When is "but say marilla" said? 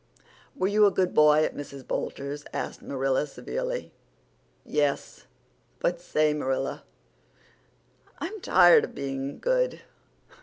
5.77-6.81